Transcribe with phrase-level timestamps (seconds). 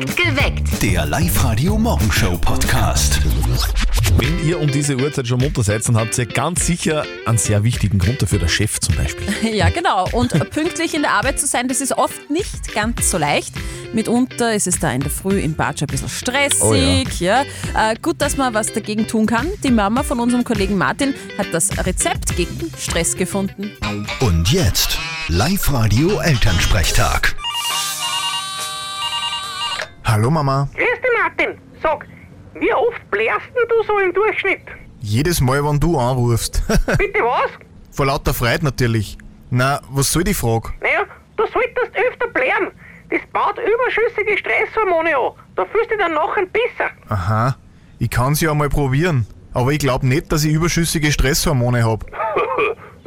[0.00, 0.82] Geweckt.
[0.82, 3.20] Der Live-Radio-Morgenshow-Podcast.
[4.16, 7.64] Wenn ihr um diese Uhrzeit schon munter seid, dann habt ihr ganz sicher einen sehr
[7.64, 9.26] wichtigen Grund dafür, der Chef zum Beispiel.
[9.52, 10.08] Ja, genau.
[10.12, 13.54] Und pünktlich in der Arbeit zu sein, das ist oft nicht ganz so leicht.
[13.92, 16.62] Mitunter ist es da in der Früh im Bad schon ein bisschen stressig.
[16.62, 17.42] Oh ja.
[17.74, 19.48] Äh, gut, dass man was dagegen tun kann.
[19.64, 23.72] Die Mama von unserem Kollegen Martin hat das Rezept gegen Stress gefunden.
[24.20, 27.34] Und jetzt Live-Radio-Elternsprechtag.
[30.08, 30.66] Hallo Mama.
[30.74, 31.60] Grüß dich, Martin.
[31.82, 32.06] Sag,
[32.54, 34.62] wie oft blärst denn du so im Durchschnitt?
[35.00, 36.62] Jedes Mal, wenn du anrufst.
[36.96, 37.50] Bitte was?
[37.90, 39.18] Vor lauter Freude natürlich.
[39.50, 40.70] Na, was soll die Frage?
[40.80, 41.04] Naja,
[41.36, 42.68] du solltest öfter blären.
[43.10, 45.32] Das baut überschüssige Stresshormone an.
[45.56, 46.90] Da fühlst du dich dann nachher besser.
[47.10, 47.56] Aha,
[47.98, 49.26] ich kann's ja mal probieren.
[49.52, 52.06] Aber ich glaube nicht, dass ich überschüssige Stresshormone hab.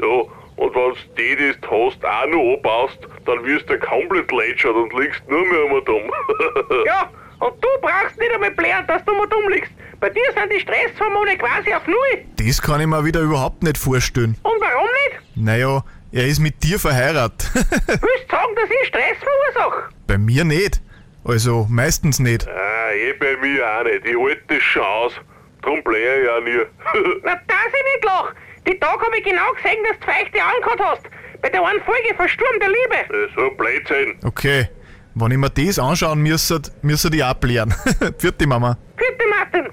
[0.02, 4.76] Ja, und wenn du die, das hast, auch noch anbaust, dann wirst du komplett lätschert
[4.76, 6.04] und liegst nur mehr einmal dumm.
[6.86, 9.72] Ja, und du brauchst nicht einmal blären, dass du mal dumm liegst.
[10.00, 12.26] Bei dir sind die Stresshormone quasi auf Null.
[12.38, 14.36] Das kann ich mir wieder überhaupt nicht vorstellen.
[14.44, 15.38] Und warum nicht?
[15.38, 17.50] Naja, er ist mit dir verheiratet.
[17.54, 19.90] Willst du sagen, dass ich Stress verursache?
[20.08, 20.82] Bei mir nicht.
[21.24, 22.48] Also meistens nicht.
[22.48, 24.06] ah, eh bei mir auch nicht.
[24.08, 25.14] Ich halte das schon aus.
[25.62, 26.58] Drum blähe ich auch nie.
[27.24, 28.34] Na, dass ich nicht lach.
[28.68, 31.04] Die Tag habe ich genau gesehen, dass du feuchte angehört hast.
[31.42, 33.30] Bei der einen Folge von Sturm der Liebe.
[33.36, 34.16] so ein Blödsinn.
[34.24, 34.70] Okay,
[35.16, 37.74] wenn ich mir das anschauen müsste, müsste ich ablehren.
[38.18, 38.78] Vierte Mama.
[38.96, 39.72] Bitte, Martin.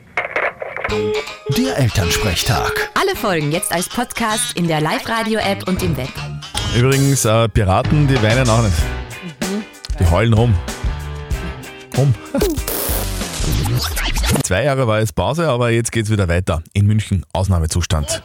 [1.57, 2.91] Der Elternsprechtag.
[2.95, 6.09] Alle Folgen jetzt als Podcast in der Live-Radio-App und im Web.
[6.77, 8.77] Übrigens, äh, Piraten, die weinen auch nicht.
[10.01, 10.55] Die heulen rum.
[11.97, 12.15] Rum.
[14.49, 16.63] Zwei Jahre war jetzt Pause, aber jetzt geht's wieder weiter.
[16.73, 18.23] In München Ausnahmezustand.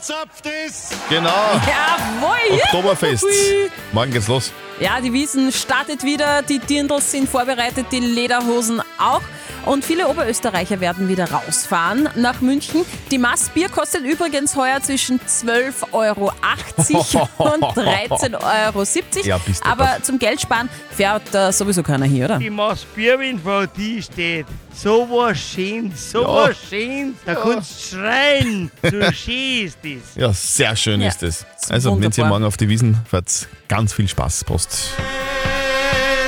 [1.10, 1.28] Genau.
[1.28, 2.62] Jawohl!
[2.64, 3.24] Oktoberfest.
[3.24, 3.70] Hui.
[3.92, 4.54] Morgen geht's los.
[4.80, 9.22] Ja, die Wiesen startet wieder, die Dirndls sind vorbereitet, die Lederhosen auch.
[9.66, 12.86] Und viele Oberösterreicher werden wieder rausfahren nach München.
[13.12, 16.32] Die Maß Bier kostet übrigens heuer zwischen 12,80 Euro
[17.38, 18.84] und 13,70 Euro.
[19.24, 20.06] Ja, bist du Aber deppert.
[20.06, 22.40] zum Geld sparen fährt äh, sowieso keiner hier, oder?
[22.40, 24.48] Die Maßbierwin vor dir steht.
[24.76, 26.28] So was schön, so Ja.
[26.50, 27.16] was schön.
[27.26, 28.72] Da kannst du schreien.
[28.82, 30.16] So schön ist das.
[30.16, 31.46] Ja, sehr schön Ja, ist es.
[31.70, 34.44] Also, wenn ihr morgen auf die Wiesen fahrt, ganz viel Spaß.
[34.46, 34.92] Prost.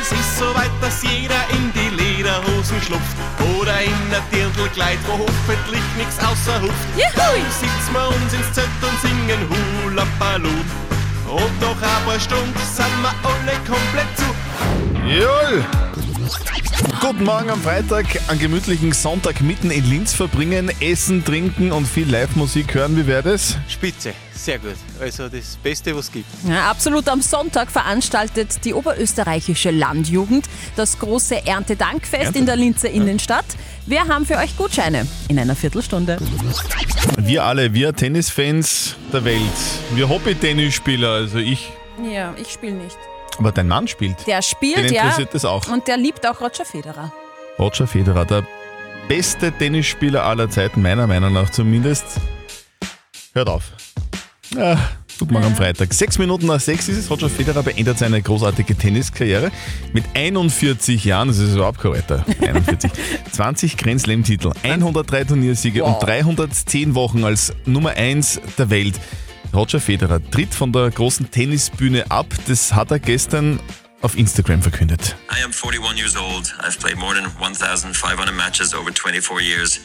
[0.01, 3.15] Es ist so weit, dass jeder in die Lederhosen schlupft
[3.57, 6.87] oder in ein Dirndlkleid, wo hoffentlich nichts außer Hupft.
[7.15, 10.49] Dann sitzen wir uns ins Zelt und singen Hula Baloo.
[11.27, 14.25] Und nach ein paar Stunden sind wir alle komplett zu.
[15.07, 15.84] Jawohl!
[17.01, 22.09] Guten Morgen am Freitag, einen gemütlichen Sonntag mitten in Linz verbringen, essen, trinken und viel
[22.09, 22.97] Live-Musik hören.
[22.97, 23.57] Wie wäre das?
[23.67, 24.75] Spitze, sehr gut.
[24.99, 26.25] Also das Beste, was es gibt.
[26.47, 27.07] Ja, absolut.
[27.09, 33.45] Am Sonntag veranstaltet die oberösterreichische Landjugend das große Erntedankfest Ernte- in der Linzer Innenstadt.
[33.85, 36.17] Wir haben für euch Gutscheine in einer Viertelstunde.
[37.17, 39.41] Wir alle, wir Tennisfans der Welt,
[39.93, 41.71] wir Hobby-Tennisspieler, also ich,
[42.11, 42.97] Ja, ich spiele nicht.
[43.39, 44.15] Aber dein Mann spielt.
[44.27, 45.03] Der spielt, Den ja.
[45.03, 45.67] interessiert das auch.
[45.67, 47.11] Und der liebt auch Roger Federer.
[47.59, 48.45] Roger Federer, der
[49.07, 52.05] beste Tennisspieler aller Zeiten, meiner Meinung nach zumindest.
[53.33, 53.63] Hört auf.
[54.55, 54.77] Ja,
[55.19, 55.93] gut morgen am Freitag.
[55.93, 57.09] Sechs Minuten nach sechs ist es.
[57.09, 59.51] Roger Federer beendet seine großartige Tenniskarriere
[59.93, 61.27] mit 41 Jahren.
[61.29, 62.25] Das ist überhaupt kein Alter.
[62.41, 62.91] 41.
[63.31, 65.95] 20 Grand Slam-Titel, 103 Turniersiege Wow.
[66.01, 68.95] und 310 Wochen als Nummer 1 der Welt.
[69.55, 72.27] Roger Federer tritt von der großen Tennisbühne ab.
[72.47, 73.59] Das hat er gestern
[74.01, 75.15] auf Instagram verkündet.
[75.31, 76.53] I am 41 years old.
[76.59, 79.79] I've played more than 1,500 matches over 24 years.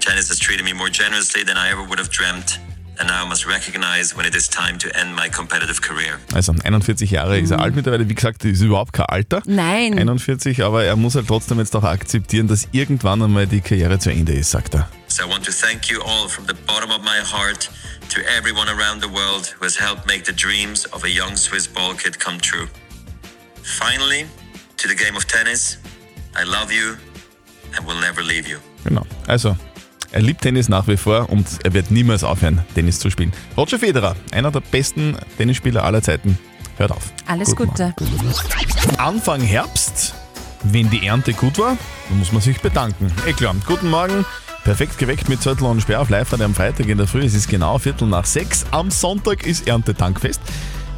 [0.00, 2.60] Janice has treated me more generously than I ever would have dreamt.
[2.98, 6.18] And now I must recognize when it is time to end my competitive career.
[6.32, 8.08] Also 41 Jahre ist er alt mittlerweile.
[8.08, 9.42] Wie gesagt, ist überhaupt kein Alter.
[9.46, 9.98] Nein.
[9.98, 14.10] 41, aber er muss halt trotzdem jetzt auch akzeptieren, dass irgendwann einmal die Karriere zu
[14.10, 14.88] Ende ist, sagt er.
[15.10, 17.68] So I want to thank you all from the bottom of my heart
[18.10, 21.66] to everyone around the world who has helped make the dreams of a young Swiss
[21.66, 22.68] ball kid come true.
[23.62, 24.26] Finally,
[24.76, 25.78] to the game of tennis,
[26.36, 26.96] I love you
[27.76, 28.58] and will never leave you.
[28.84, 29.04] Genau.
[29.26, 29.56] Also,
[30.12, 33.32] er liebt Tennis nach wie vor und er wird niemals aufhören, Tennis zu spielen.
[33.56, 36.38] Roger Federer, einer der besten Tennisspieler aller Zeiten.
[36.76, 37.12] Hört auf.
[37.26, 37.94] Alles Guten Gute.
[37.98, 38.34] Morgen.
[38.98, 40.14] Anfang Herbst,
[40.62, 41.76] wenn die Ernte gut war,
[42.08, 43.12] dann muss man sich bedanken.
[43.26, 43.56] Eh klar.
[43.66, 44.24] Guten Morgen.
[44.64, 47.24] Perfekt geweckt mit Zettel und Sperr auf live am Freitag in der Früh.
[47.24, 48.66] Es ist genau Viertel nach sechs.
[48.70, 50.40] Am Sonntag ist Erntedankfest.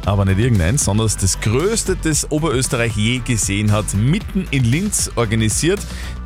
[0.05, 3.93] Aber nicht irgendeins, sondern das größte, das Oberösterreich je gesehen hat.
[3.93, 5.79] Mitten in Linz organisiert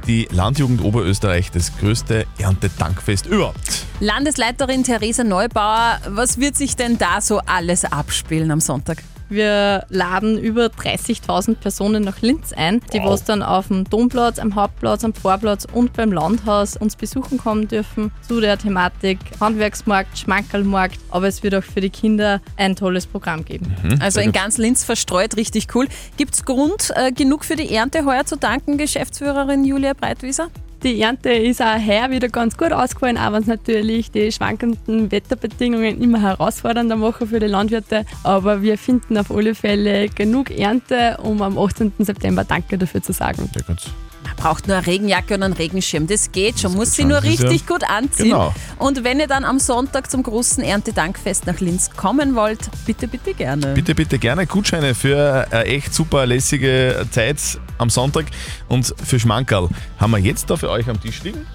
[0.07, 3.85] die Landjugend Oberösterreich das größte Erntedankfest überhaupt.
[3.99, 9.03] Landesleiterin Theresa Neubauer, was wird sich denn da so alles abspielen am Sonntag?
[9.29, 14.55] Wir laden über 30.000 Personen nach Linz ein, die was dann auf dem Domplatz, am
[14.55, 20.99] Hauptplatz, am Vorplatz und beim Landhaus uns besuchen kommen dürfen zu der Thematik Handwerksmarkt, Schmankerlmarkt,
[21.09, 23.75] aber es wird auch für die Kinder ein tolles Programm geben.
[23.99, 25.87] Also in ganz Linz verstreut, richtig cool.
[26.17, 30.49] Gibt es Grund äh, genug für die Ernte heuer zu danken, Geschäftsführerin Julia Breitwieser?
[30.83, 35.11] Die Ernte ist auch heuer wieder ganz gut ausgefallen, auch wenn es natürlich die schwankenden
[35.11, 38.05] Wetterbedingungen immer herausfordernder machen für die Landwirte.
[38.23, 41.93] Aber wir finden auf alle Fälle genug Ernte, um am 18.
[41.99, 43.49] September Danke dafür zu sagen.
[43.53, 43.77] Sehr gut.
[44.23, 46.05] Man braucht nur eine Regenjacke und einen Regenschirm.
[46.05, 48.25] Das geht schon, muss sie nur Das ist ja- richtig gut anziehen.
[48.25, 48.53] Genau.
[48.77, 53.33] Und wenn ihr dann am Sonntag zum großen Erntedankfest nach Linz kommen wollt, bitte, bitte
[53.33, 53.73] gerne.
[53.73, 57.37] Bitte, bitte gerne Gutscheine für eine echt super lässige Zeit
[57.77, 58.25] am Sonntag.
[58.67, 59.69] Und für Schmankerl
[59.99, 61.45] haben wir jetzt da für euch am Tisch liegen.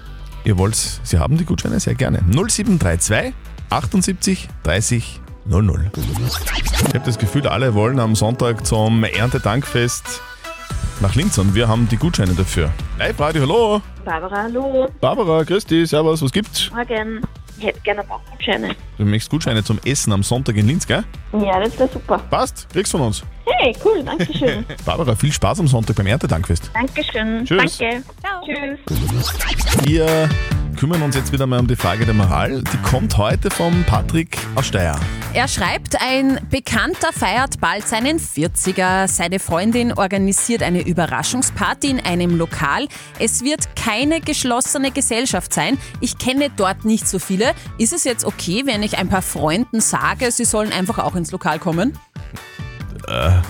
[0.45, 2.19] Ihr wollt, Sie haben die Gutscheine, sehr gerne.
[2.31, 3.33] 0732
[3.69, 5.91] 78 30 00.
[5.95, 10.21] Ich habe das Gefühl, alle wollen am Sonntag zum Erntedankfest
[11.01, 12.71] nach Linz und wir haben die Gutscheine dafür.
[12.97, 13.81] Live Radio, hallo.
[14.05, 14.87] Barbara, hallo.
[15.01, 16.71] Barbara, grüß dich, servus, was gibt's?
[16.71, 17.21] Morgen.
[17.57, 18.75] Ich hätte gerne Bauchgutscheine.
[18.97, 21.03] Du möchtest Gutscheine zum Essen am Sonntag in Linz, gell?
[21.33, 22.19] Ja, das wäre super.
[22.29, 23.23] Passt, kriegst von uns.
[23.45, 24.65] Hey, cool, danke schön.
[24.85, 26.71] Barbara, viel Spaß am Sonntag beim Erntedankfest.
[26.73, 27.45] Dankeschön.
[27.45, 27.77] Tschüss.
[27.77, 28.03] Danke.
[28.21, 28.43] Ciao.
[28.45, 29.85] Tschüss.
[29.85, 30.29] Wir
[30.75, 32.61] kümmern uns jetzt wieder mal um die Frage der Moral.
[32.61, 34.99] Die kommt heute vom Patrick aus Steyr.
[35.33, 39.07] Er schreibt, ein Bekannter feiert bald seinen 40er.
[39.07, 42.87] Seine Freundin organisiert eine Überraschungsparty in einem Lokal.
[43.19, 45.77] Es wird keine geschlossene Gesellschaft sein.
[46.01, 47.53] Ich kenne dort nicht so viele.
[47.77, 51.31] Ist es jetzt okay, wenn ich ein paar Freunden sage, sie sollen einfach auch ins
[51.31, 51.97] Lokal kommen?
[53.07, 53.41] Äh,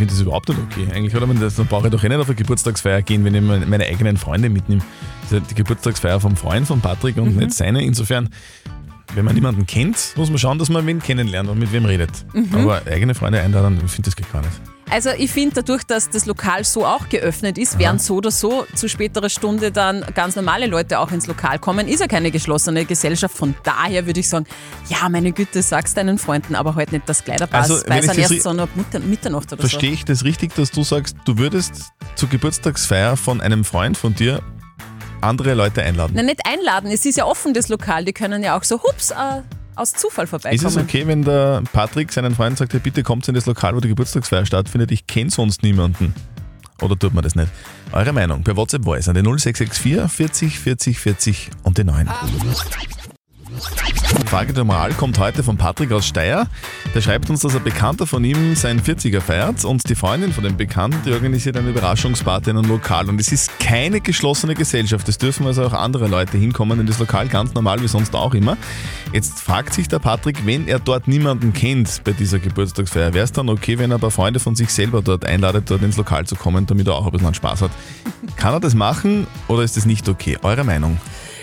[0.00, 0.88] finde das überhaupt nicht okay.
[0.92, 1.28] Eigentlich, oder?
[1.28, 3.84] Wenn das, dann brauche ich doch eh nicht auf eine Geburtstagsfeier gehen, wenn ich meine
[3.84, 4.82] eigenen Freunde mitnehme.
[5.22, 7.84] Das ist ja die Geburtstagsfeier vom Freund von Patrick und nicht seine.
[7.84, 8.30] Insofern,
[9.14, 12.10] wenn man niemanden kennt, muss man schauen, dass man wen kennenlernt und mit wem redet.
[12.32, 12.48] Mhm.
[12.54, 14.79] Aber eigene Freunde einladen, ich finde das geht gar nicht.
[14.90, 18.66] Also ich finde dadurch, dass das Lokal so auch geöffnet ist, werden so oder so
[18.74, 21.86] zu späterer Stunde dann ganz normale Leute auch ins Lokal kommen.
[21.86, 23.36] Ist ja keine geschlossene Gesellschaft.
[23.36, 24.46] Von daher würde ich sagen,
[24.88, 28.18] ja, meine Güte, sag's deinen Freunden, aber halt nicht das Kleiderpass, Also, weil es dann
[28.18, 32.28] erst so Mutter- Mitternacht oder Verstehe ich das richtig, dass du sagst, du würdest zur
[32.28, 34.42] Geburtstagsfeier von einem Freund von dir
[35.20, 36.14] andere Leute einladen?
[36.16, 36.20] so.
[36.20, 38.04] Na, nicht einladen, es ist ja offen, das Lokal.
[38.04, 39.42] Die können ja auch so, hups, äh,
[39.80, 40.54] aus Zufall vorbeikommen.
[40.54, 43.74] Ist es okay, wenn der Patrick seinen Freunden sagt, hey, bitte kommt in das Lokal,
[43.74, 46.14] wo die Geburtstagsfeier stattfindet, ich kenne sonst niemanden?
[46.82, 47.50] Oder tut man das nicht?
[47.92, 52.08] Eure Meinung per WhatsApp Voice an die 0664 40 40 40 und die 9.
[52.08, 52.99] Die
[54.30, 56.46] Frage der Moral kommt heute von Patrick aus Steyr.
[56.94, 60.44] Der schreibt uns, dass ein Bekannter von ihm seinen 40er feiert und die Freundin von
[60.44, 63.08] dem Bekannten, die organisiert eine Überraschungsparty in einem Lokal.
[63.08, 65.08] Und es ist keine geschlossene Gesellschaft.
[65.08, 68.32] Es dürfen also auch andere Leute hinkommen in das Lokal, ganz normal wie sonst auch
[68.32, 68.56] immer.
[69.12, 73.32] Jetzt fragt sich der Patrick, wenn er dort niemanden kennt bei dieser Geburtstagsfeier, wäre es
[73.32, 76.24] dann okay, wenn er ein paar Freunde von sich selber dort einladet, dort ins Lokal
[76.24, 77.72] zu kommen, damit er auch ein bisschen Spaß hat?
[78.36, 80.38] Kann er das machen oder ist das nicht okay?
[80.42, 80.98] Eure Meinung?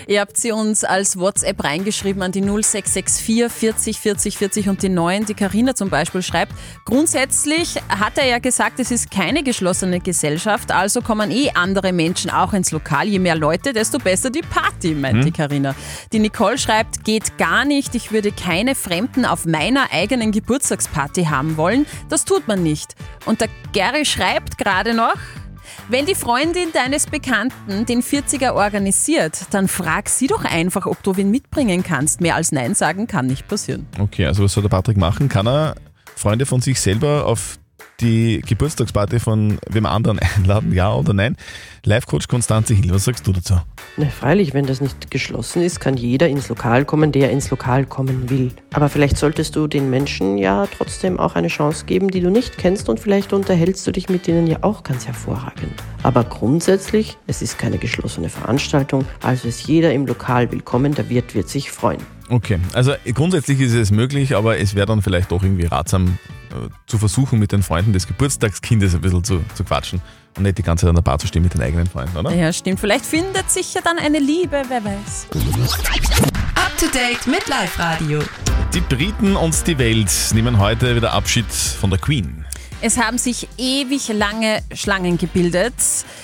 [0.08, 4.88] Ihr habt sie uns als WhatsApp reingeschrieben an die 0664 40 40 40 und die
[4.88, 5.26] 9.
[5.26, 6.52] Die Karina zum Beispiel schreibt,
[6.86, 12.30] grundsätzlich hat er ja gesagt, es ist keine geschlossene Gesellschaft, also kommen eh andere Menschen
[12.30, 13.06] auch ins Lokal.
[13.06, 15.24] Je mehr Leute, desto besser die Party, meint Hm.
[15.26, 15.74] die Karina.
[16.10, 21.58] Die Nicole schreibt, geht gar nicht, ich würde keine Fremden auf meiner eigenen Geburtstagsparty haben
[21.58, 21.84] wollen.
[22.08, 22.94] Das tut man nicht.
[23.26, 25.16] Und der Gary schreibt gerade noch,
[25.88, 31.16] wenn die Freundin deines Bekannten den 40er organisiert, dann frag sie doch einfach, ob du
[31.16, 32.20] wen mitbringen kannst.
[32.20, 33.86] Mehr als Nein sagen kann nicht passieren.
[33.98, 35.28] Okay, also was soll der Patrick machen?
[35.28, 35.74] Kann er
[36.16, 37.57] Freunde von sich selber auf
[38.00, 41.36] die Geburtstagsparty von wem anderen einladen, ja oder nein?
[41.84, 43.54] Live-Coach Konstanze Hill, was sagst du dazu?
[43.96, 47.84] Na, freilich, wenn das nicht geschlossen ist, kann jeder ins Lokal kommen, der ins Lokal
[47.84, 48.52] kommen will.
[48.72, 52.58] Aber vielleicht solltest du den Menschen ja trotzdem auch eine Chance geben, die du nicht
[52.58, 55.72] kennst und vielleicht unterhältst du dich mit denen ja auch ganz hervorragend.
[56.02, 61.34] Aber grundsätzlich, es ist keine geschlossene Veranstaltung, also ist jeder im Lokal willkommen, der Wirt
[61.34, 62.00] wird sich freuen.
[62.30, 66.18] Okay, also grundsätzlich ist es möglich, aber es wäre dann vielleicht doch irgendwie ratsam
[66.86, 70.00] zu versuchen, mit den Freunden des Geburtstagskindes ein bisschen zu, zu quatschen
[70.36, 72.34] und nicht die ganze Zeit an der Bar zu stehen mit den eigenen Freunden, oder?
[72.34, 72.80] Ja, stimmt.
[72.80, 75.28] Vielleicht findet sich ja dann eine Liebe, wer weiß.
[76.54, 78.20] Up to date mit Live Radio.
[78.74, 82.44] Die Briten und die Welt nehmen heute wieder Abschied von der Queen.
[82.80, 85.74] Es haben sich ewig lange Schlangen gebildet.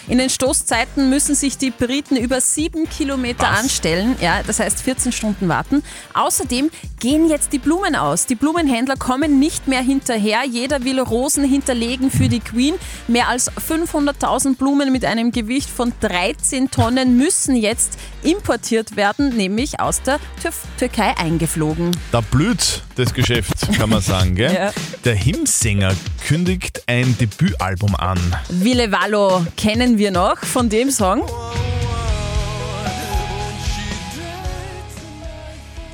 [0.06, 3.60] In den Stoßzeiten müssen sich die Briten über sieben Kilometer Was?
[3.64, 4.14] anstellen.
[4.20, 5.82] Ja, das heißt 14 Stunden warten.
[6.12, 6.70] Außerdem
[7.00, 8.26] gehen jetzt die Blumen aus.
[8.26, 10.44] Die Blumenhändler kommen nicht mehr hinterher.
[10.48, 12.74] Jeder will Rosen hinterlegen für die Queen.
[13.08, 19.80] Mehr als 500.000 Blumen mit einem Gewicht von 13 Tonnen müssen jetzt importiert werden, nämlich
[19.80, 21.90] aus der Tür Türkei eingeflogen.
[22.12, 24.36] Da blüht das Geschäft, kann man sagen.
[24.36, 24.44] Gell?
[24.54, 24.72] Ja.
[25.04, 25.94] Der Hymnsänger
[26.28, 26.43] kündigt
[26.86, 28.18] ein Debütalbum an.
[28.48, 31.22] Ville Vallo kennen wir noch von dem Song.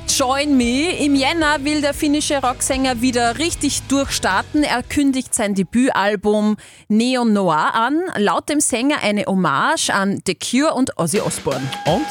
[0.07, 0.91] Join Me.
[0.99, 4.63] Im Jänner will der finnische Rocksänger wieder richtig durchstarten.
[4.63, 6.57] Er kündigt sein Debütalbum
[6.89, 8.01] Neon Noir an.
[8.17, 11.67] Laut dem Sänger eine Hommage an The Cure und Ozzy Osbourne.
[11.85, 12.05] Und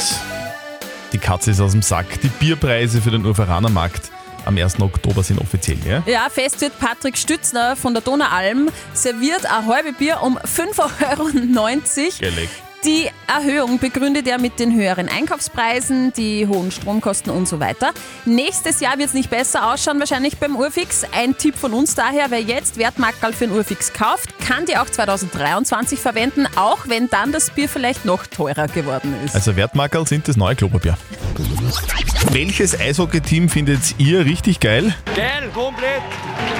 [1.12, 2.20] die Katze ist aus dem Sack.
[2.22, 4.10] Die Bierpreise für den Urveraner Markt
[4.44, 4.80] am 1.
[4.80, 5.78] Oktober sind offiziell.
[5.86, 6.02] Ja?
[6.06, 11.28] Ja, fest wird Patrick Stützner von der Donaualm serviert ein halbe Bier um 5,90 Euro.
[12.18, 12.69] Gelegt.
[12.84, 17.90] Die Erhöhung begründet er mit den höheren Einkaufspreisen, die hohen Stromkosten und so weiter.
[18.24, 21.04] Nächstes Jahr wird es nicht besser ausschauen, wahrscheinlich beim Urfix.
[21.12, 24.86] Ein Tipp von uns daher, wer jetzt Wertmarkerl für den Urfix kauft, kann die auch
[24.86, 29.34] 2023 verwenden, auch wenn dann das Bier vielleicht noch teurer geworden ist.
[29.34, 30.96] Also Wertmarkerl sind das neue Klopapier.
[32.32, 34.94] Welches Eishockey-Team findet ihr richtig geil?
[35.16, 36.02] Geil, komplett.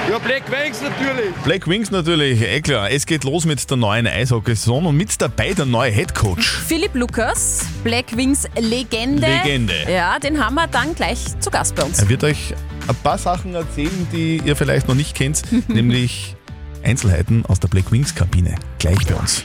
[0.09, 1.33] Ja, Black Wings natürlich.
[1.43, 2.91] Black Wings natürlich, eh klar.
[2.91, 6.43] Es geht los mit der neuen Eishockey-Saison und mit dabei der neue Headcoach.
[6.67, 9.27] Philipp Lukas, Black Wings Legende.
[9.27, 9.73] Legende.
[9.89, 11.99] Ja, den haben wir dann gleich zu Gast bei uns.
[11.99, 12.53] Er wird euch
[12.87, 16.35] ein paar Sachen erzählen, die ihr vielleicht noch nicht kennt, nämlich
[16.83, 18.55] Einzelheiten aus der Black Wings Kabine.
[18.79, 19.43] Gleich bei uns.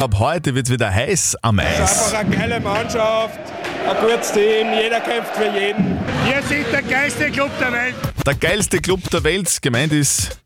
[0.00, 2.14] Ab heute wird es wieder heiß am Es ist Eis.
[2.14, 3.38] einfach eine geile Mannschaft,
[3.88, 5.98] ein gutes Team, jeder kämpft für jeden.
[6.24, 7.94] Wir sind der geilste Club der Welt.
[8.26, 10.39] Der geilste Club der Welt, gemeint ist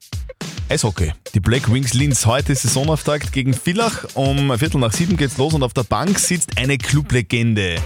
[0.75, 1.12] Eishockey.
[1.35, 4.07] Die Black Wings Linz heute Saisonauftakt gegen Villach.
[4.14, 7.76] Um Viertel nach sieben geht's los und auf der Bank sitzt eine Clublegende.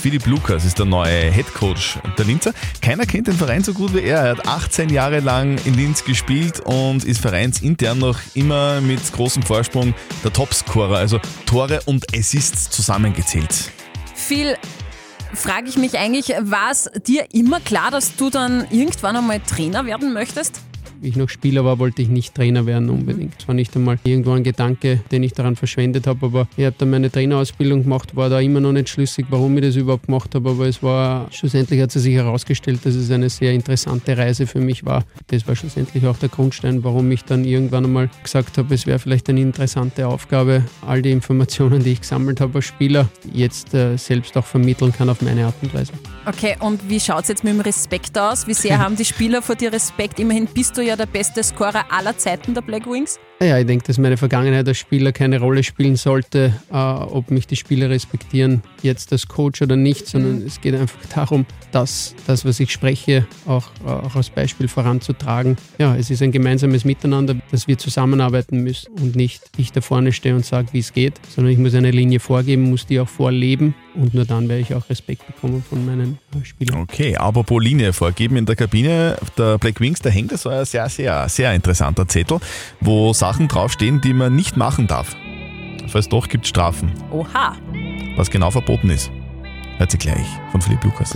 [0.00, 2.54] Philipp Lukas ist der neue Headcoach der Linzer.
[2.80, 4.20] Keiner kennt den Verein so gut wie er.
[4.20, 9.42] Er hat 18 Jahre lang in Linz gespielt und ist vereinsintern noch immer mit großem
[9.42, 9.92] Vorsprung
[10.24, 13.70] der Topscorer, also Tore und Assists zusammengezählt.
[14.14, 14.56] Viel
[15.34, 19.84] frage ich mich eigentlich, war es dir immer klar, dass du dann irgendwann einmal Trainer
[19.84, 20.62] werden möchtest?
[21.04, 23.34] Ich noch Spieler war, wollte ich nicht Trainer werden unbedingt.
[23.40, 26.76] Es war nicht einmal irgendwo ein Gedanke, den ich daran verschwendet habe, aber ich habe
[26.78, 30.32] dann meine Trainerausbildung gemacht, war da immer noch nicht schlüssig, warum ich das überhaupt gemacht
[30.36, 34.60] habe, aber es war, schlussendlich hat sich herausgestellt, dass es eine sehr interessante Reise für
[34.60, 35.04] mich war.
[35.26, 39.00] Das war schlussendlich auch der Grundstein, warum ich dann irgendwann einmal gesagt habe, es wäre
[39.00, 43.96] vielleicht eine interessante Aufgabe, all die Informationen, die ich gesammelt habe als Spieler, jetzt äh,
[43.96, 45.92] selbst auch vermitteln kann auf meine Art und Weise.
[46.26, 48.46] Okay, und wie schaut es jetzt mit dem Respekt aus?
[48.46, 50.20] Wie sehr haben die Spieler vor dir Respekt?
[50.20, 53.18] Immerhin bist du ja der beste Scorer aller Zeiten der Black Wings.
[53.42, 57.48] Ja, ich denke, dass meine Vergangenheit als Spieler keine Rolle spielen sollte, äh, ob mich
[57.48, 62.44] die Spieler respektieren, jetzt als Coach oder nicht, sondern es geht einfach darum, dass das,
[62.44, 65.56] was ich spreche, auch, auch als Beispiel voranzutragen.
[65.78, 70.12] Ja, es ist ein gemeinsames Miteinander, dass wir zusammenarbeiten müssen und nicht ich da vorne
[70.12, 73.08] stehe und sage, wie es geht, sondern ich muss eine Linie vorgeben, muss die auch
[73.08, 76.82] vorleben und nur dann werde ich auch Respekt bekommen von meinen äh, Spielern.
[76.82, 80.88] Okay, apropos Linie vorgeben in der Kabine der Black Wings, da hängt so ein sehr,
[80.88, 82.38] sehr, sehr interessanter Zettel,
[82.80, 85.16] wo Sachen draufstehen, die man nicht machen darf.
[85.86, 86.92] Falls doch, gibt es Strafen.
[87.10, 87.56] Oha.
[88.14, 89.10] Was genau verboten ist.
[89.82, 91.12] Hört sie gleich von Philipp Lukas.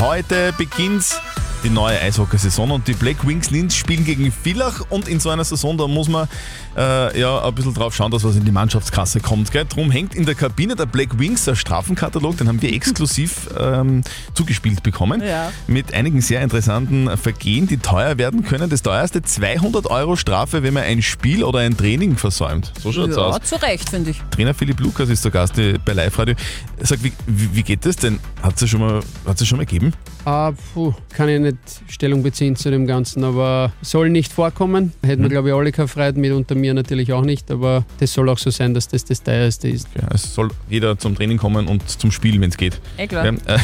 [0.00, 1.20] Heute beginnt
[1.64, 5.44] die neue Eishockey-Saison und die Black Wings Linz spielen gegen Villach und in so einer
[5.44, 6.28] Saison, da muss man
[6.76, 9.50] äh, ja ein bisschen drauf schauen, dass was in die Mannschaftskasse kommt.
[9.50, 9.64] Gell?
[9.64, 14.02] Drum hängt in der Kabine der Black Wings der Strafenkatalog, den haben wir exklusiv ähm,
[14.34, 15.50] zugespielt bekommen, Ja.
[15.66, 18.68] mit einigen sehr interessanten Vergehen, die teuer werden können.
[18.68, 22.72] Das teuerste 200 Euro Strafe, wenn man ein Spiel oder ein Training versäumt.
[22.82, 23.40] So schaut's ja, aus.
[23.42, 24.20] zu Recht, finde ich.
[24.30, 26.34] Trainer Philipp Lukas ist der Gast bei Live Radio.
[26.82, 28.20] Sag, wie, wie, wie geht das denn?
[28.42, 29.92] Hat es schon mal, hat's schon mal gegeben?
[30.24, 34.92] Ah, puh, kann ich nicht Stellung beziehen zu dem Ganzen, aber soll nicht vorkommen.
[35.02, 38.12] Hätten wir, glaube ich, alle keine Freude mit, unter mir natürlich auch nicht, aber das
[38.12, 39.88] soll auch so sein, dass das das teuerste ist.
[39.94, 42.80] Ja, es soll jeder zum Training kommen und zum Spiel, wenn es geht.
[42.96, 43.26] Eh klar.
[43.26, 43.58] Ja, äh,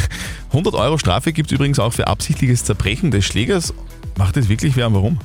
[0.49, 3.73] 100 Euro Strafe gibt es übrigens auch für absichtliches Zerbrechen des Schlägers.
[4.19, 5.19] Macht das wirklich wer und warum?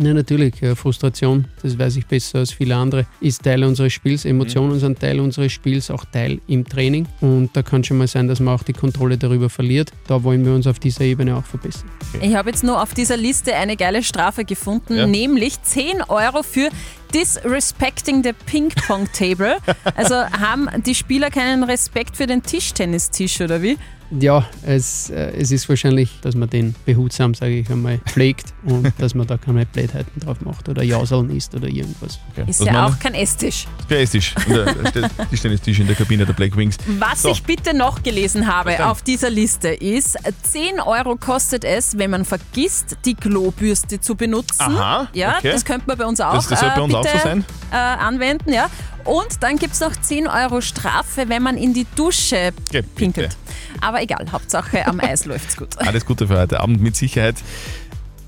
[0.00, 0.62] Ja, natürlich.
[0.62, 4.24] äh, Frustration, das weiß ich besser als viele andere, ist Teil unseres Spiels.
[4.24, 7.06] Emotionen sind Teil unseres Spiels, auch Teil im Training.
[7.20, 9.90] Und da kann schon mal sein, dass man auch die Kontrolle darüber verliert.
[10.06, 11.90] Da wollen wir uns auf dieser Ebene auch verbessern.
[12.20, 15.06] Ich habe jetzt nur auf dieser Liste eine geile Strafe gefunden, Ja.
[15.06, 16.68] nämlich 10 Euro für
[17.14, 19.56] Disrespecting the Ping Pong Table.
[19.96, 23.76] Also haben die Spieler keinen Respekt für den Tischtennistisch oder wie?
[24.10, 28.90] Ja, es, äh, es ist wahrscheinlich, dass man den behutsam, sage ich einmal, pflegt und
[28.98, 32.18] dass man da keine Blödheiten drauf macht oder Jauseln isst oder irgendwas.
[32.46, 33.66] Ist ja auch kein Esstisch.
[33.90, 34.34] Der Esstisch.
[34.48, 34.74] Der
[35.30, 36.76] Tischtennistisch in der Kabine der Black Wings.
[36.98, 37.30] Was So.
[37.30, 42.24] ich bitte noch gelesen habe auf dieser Liste ist, 10 Euro kostet es, wenn man
[42.24, 44.60] vergisst, die Klobürste zu benutzen.
[44.62, 45.52] Aha, Ja, okay.
[45.52, 47.44] das könnte man bei uns auch, Das- das soll bei uns bitte, auch so sein?
[47.70, 48.52] Äh, anwenden.
[48.52, 48.68] Ja.
[49.08, 53.38] Und dann gibt es noch 10 Euro Strafe, wenn man in die Dusche Geh, pinkelt.
[53.80, 55.78] Aber egal, Hauptsache am Eis läuft's gut.
[55.78, 57.36] Alles Gute für heute Abend mit Sicherheit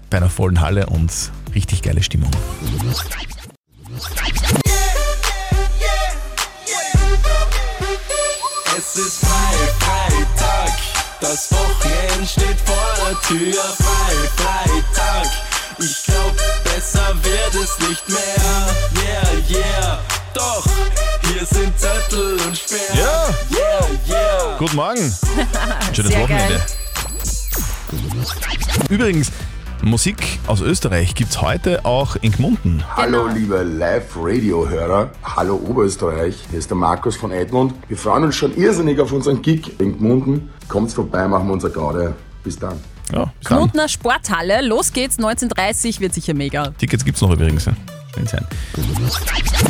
[0.09, 1.13] bei einer vollen Halle und
[1.55, 2.31] richtig geile Stimmung.
[8.79, 10.73] Es ist frei, Freitag,
[11.21, 13.63] das Wochenende steht vor der Tür.
[13.63, 15.31] Frei, Freitag,
[15.79, 16.35] ich glaub,
[16.65, 18.25] besser wird es nicht mehr.
[18.97, 20.65] Yeah, yeah, doch,
[21.33, 22.79] hier sind Zettel und Sperr.
[22.95, 23.29] Ja.
[23.57, 24.57] yeah, yeah.
[24.59, 24.99] Guten Morgen.
[25.93, 26.55] Schönes Sehr Wochenende.
[26.55, 26.67] geil.
[28.89, 29.33] Übrigens,
[29.83, 32.85] Musik aus Österreich gibt's heute auch in Gmunden.
[32.97, 37.73] Hallo liebe Live-Radio-Hörer, hallo Oberösterreich, hier ist der Markus von Edmund.
[37.89, 40.51] Wir freuen uns schon irrsinnig auf unseren Gig in Gmunden.
[40.69, 42.15] Kommt vorbei, machen wir unser Gaude.
[42.45, 42.79] Bis dann.
[43.13, 46.69] Ja, Knutner Sporthalle, los geht's, 19.30 wird sicher mega.
[46.79, 47.65] Tickets gibt's noch übrigens.
[47.65, 47.73] ja.
[48.15, 48.47] Kann sein.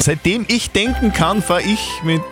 [0.00, 2.22] Seitdem ich denken kann, fahre ich mit,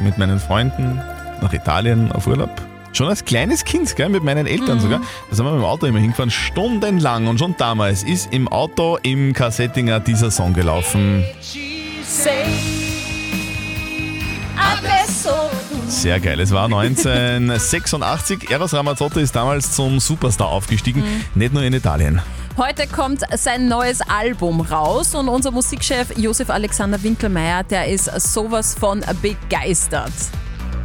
[0.00, 1.00] mit meinen Freunden
[1.40, 2.50] nach Italien auf Urlaub.
[2.92, 4.80] Schon als kleines Kind, gell, mit meinen Eltern Mhm.
[4.82, 5.00] sogar.
[5.30, 7.28] Da sind wir mit dem Auto immer hingefahren, stundenlang.
[7.28, 11.24] Und schon damals ist im Auto im Kassettinger dieser Song gelaufen.
[15.86, 16.40] Sehr geil.
[16.40, 18.50] Es war 1986.
[18.50, 21.04] Eros Ramazzotti ist damals zum Superstar aufgestiegen.
[21.34, 22.20] Nicht nur in Italien.
[22.60, 28.74] Heute kommt sein neues Album raus und unser Musikchef Josef Alexander Winkelmeier, der ist sowas
[28.78, 30.12] von begeistert.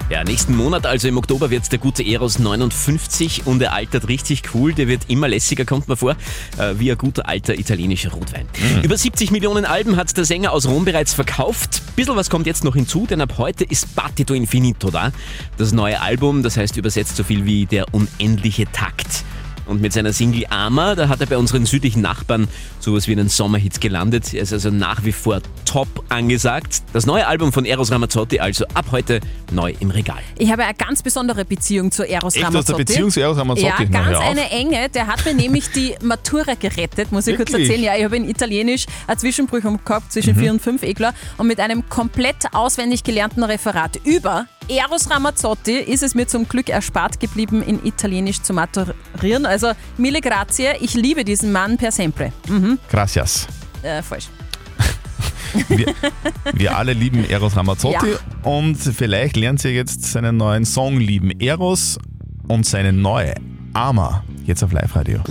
[0.09, 4.43] Ja, nächsten Monat, also im Oktober, wird der gute Eros 59 und er altert richtig
[4.53, 4.73] cool.
[4.73, 6.11] Der wird immer lässiger, kommt mir vor,
[6.57, 8.47] äh, wie ein guter alter italienischer Rotwein.
[8.81, 11.81] Über 70 Millionen Alben hat der Sänger aus Rom bereits verkauft.
[11.97, 15.11] Bissl was kommt jetzt noch hinzu, denn ab heute ist Battito Infinito da.
[15.57, 19.25] Das neue Album, das heißt übersetzt so viel wie der unendliche Takt.
[19.65, 22.47] Und mit seiner Single Ama, da hat er bei unseren südlichen Nachbarn
[22.79, 24.33] sowas wie einen Sommerhit gelandet.
[24.33, 26.83] Er ist also nach wie vor top angesagt.
[26.93, 29.19] Das neue Album von Eros Ramazzotti also ab heute
[29.51, 30.19] neu im Regal.
[30.37, 32.75] Ich habe eine ganz besondere Beziehung zu Eros Echt, du hast Ramazzotti.
[32.75, 33.83] eine Beziehung zu Eros Ramazzotti?
[33.83, 34.89] Ja, ganz eine enge.
[34.89, 37.69] Der hat mir nämlich die Matura gerettet, muss ich kurz Wirklich?
[37.69, 37.83] erzählen.
[37.85, 40.39] Ja, ich habe in Italienisch eine Zwischenprüfung gehabt zwischen Mhm.
[40.39, 41.13] 4 und 5 eh klar.
[41.37, 46.69] Und mit einem komplett auswendig gelernten Referat über Eros Ramazzotti ist es mir zum Glück
[46.69, 49.45] erspart geblieben, in Italienisch zu maturieren.
[49.45, 52.31] Also, mille grazie, ich liebe diesen Mann per sempre.
[52.47, 52.79] Mhm.
[52.89, 53.47] Gracias.
[53.83, 54.27] Äh, falsch.
[55.69, 55.93] Wir,
[56.53, 58.17] wir alle lieben Eros Ramazzotti Ja.
[58.43, 61.31] und vielleicht lernt ihr jetzt seinen neuen Song lieben.
[61.39, 61.97] Eros
[62.49, 63.33] und seine neue
[63.73, 64.21] Ama.
[64.43, 65.21] Jetzt auf Live-Radio.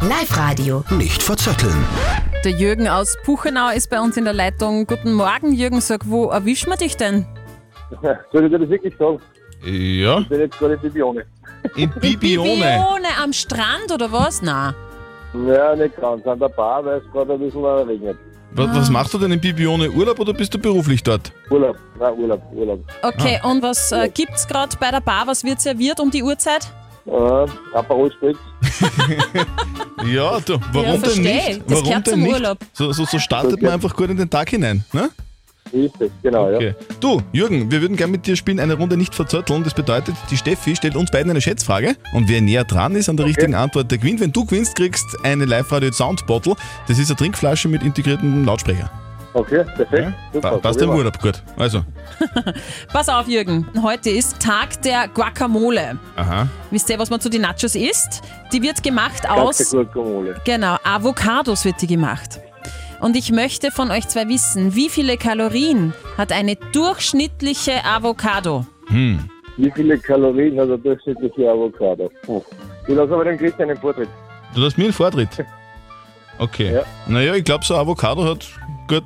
[0.00, 0.84] Live-Radio.
[0.90, 1.76] Nicht verzetteln.
[2.44, 4.84] Der Jürgen aus Puchenau ist bei uns in der Leitung.
[4.86, 5.80] Guten Morgen, Jürgen.
[5.80, 7.24] Sag, wo erwischen wir dich denn?
[8.32, 9.20] Soll ich dir das wirklich sagen?
[9.64, 10.18] Ja.
[10.20, 11.24] Ich bin jetzt gerade in Bibione.
[11.76, 12.50] In Bibione?
[12.50, 14.42] Bibione am Strand oder was?
[14.42, 14.74] Na.
[15.46, 16.26] Ja, nicht ganz.
[16.26, 18.16] An der Bar, weil es gerade ein bisschen regnet.
[18.56, 19.90] Was, was machst du denn in Bibione?
[19.90, 21.32] Urlaub oder bist du beruflich dort?
[21.50, 22.80] Urlaub, nein, Urlaub, Urlaub.
[23.02, 25.26] Okay, und was äh, gibt's gerade bei der Bar?
[25.26, 26.68] Was wird serviert um die Uhrzeit?
[27.06, 28.38] Äh, Aperol Spritz.
[30.06, 31.22] Ja, du, warum Ja, denn versteh.
[31.22, 31.62] nicht?
[31.62, 32.32] Das warum gehört denn zum nicht?
[32.34, 32.58] Urlaub.
[32.74, 34.84] So, so, so startet man einfach gut in den Tag hinein.
[34.92, 35.08] Ne?
[35.74, 36.74] Es, genau, Okay.
[37.00, 39.64] Du, Jürgen, wir würden gerne mit dir spielen, eine Runde nicht verzötteln.
[39.64, 43.16] Das bedeutet, die Steffi stellt uns beiden eine Schätzfrage und wer näher dran ist an
[43.16, 44.20] der richtigen Antwort, der gewinnt.
[44.20, 46.54] Wenn du gewinnst, kriegst eine Live-Radio Sound Bottle.
[46.86, 48.90] Das ist eine Trinkflasche mit integriertem Lautsprecher.
[49.34, 50.12] Okay, perfekt.
[50.32, 50.90] Da, Super, passt im.
[50.90, 51.42] Urlaub gut.
[51.56, 51.82] Also,
[52.92, 53.66] Pass auf, Jürgen.
[53.82, 55.98] Heute ist Tag der Guacamole.
[56.14, 56.46] aha.
[56.70, 58.22] Wisst ihr, was man zu den Nachos isst?
[58.52, 59.70] Die wird gemacht aus.
[59.70, 60.36] Guacamole.
[60.44, 62.40] Genau, Avocados wird die gemacht.
[63.00, 68.64] Und ich möchte von euch zwei wissen, wie viele Kalorien hat eine durchschnittliche Avocado?
[68.88, 69.28] Hm.
[69.56, 72.10] Wie viele Kalorien hat der durchschnittliche Avocado?
[72.22, 72.42] Puh.
[72.88, 74.08] Ich lasse aber dem Christian den Vortritt.
[74.54, 75.28] Du lässt mir einen Vortritt.
[76.38, 76.80] Okay.
[77.06, 78.46] Naja, ich glaube, so ein Avocado hat
[78.88, 79.04] gut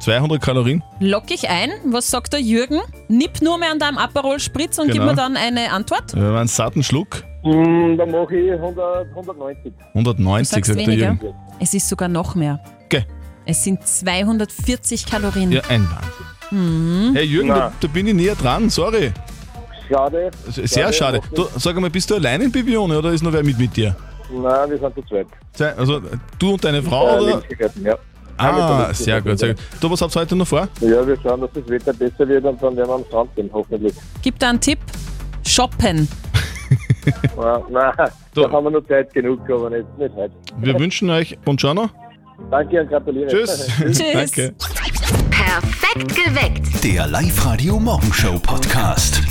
[0.00, 0.82] 200 Kalorien.
[1.00, 1.70] Lock ich ein.
[1.86, 2.80] Was sagt der Jürgen?
[3.08, 5.06] Nipp nur mehr an deinem Aperol Spritz und gib Genau.
[5.06, 6.14] mir dann eine Antwort.
[6.14, 9.72] Wenn man einen satten Schluck, Hm, dann mache ich 100, 190.
[9.94, 11.06] 190, Sagst sagt der weniger?
[11.12, 11.34] Jürgen.
[11.60, 12.60] Es ist sogar noch mehr.
[12.88, 13.04] Gell.
[13.44, 15.52] Es sind 240 Kalorien.
[15.52, 17.10] Ja, ein Wahnsinn.
[17.10, 17.14] Mhm.
[17.14, 19.12] Hey Jürgen, da, da bin ich näher dran, sorry.
[19.88, 20.30] Schade.
[20.46, 21.20] Also, sehr schade.
[21.20, 21.20] schade.
[21.34, 23.96] Du, sag mal, bist du allein in Bibione oder ist noch wer mit mit dir?
[24.30, 25.26] Nein, wir sind zu zweit.
[25.78, 26.00] Also
[26.38, 27.08] du und deine Frau?
[27.08, 27.26] Äh, oder?
[27.26, 27.98] Lebensgefährten, ja.
[28.36, 29.62] Ah, Lebensgefährten, sehr gut, sehr gut.
[29.80, 30.68] Du, was habt ihr heute noch vor?
[30.80, 33.50] Ja, wir schauen, dass das Wetter besser wird und dann werden wir am Strand gehen,
[33.52, 33.94] hoffentlich.
[34.22, 34.78] Gib da einen Tipp.
[35.46, 36.08] Shoppen.
[37.38, 37.92] Nein, nein,
[38.34, 40.34] da haben wir noch Zeit genug, aber nicht, nicht heute.
[40.58, 41.88] Wir wünschen euch Buongiorno.
[42.50, 43.28] Danke und gratuliere.
[43.30, 43.66] Tschüss.
[43.78, 44.12] Tschüss.
[44.12, 44.54] Danke.
[45.30, 46.84] Perfekt geweckt.
[46.84, 49.22] Der Live-Radio Morgenshow Podcast.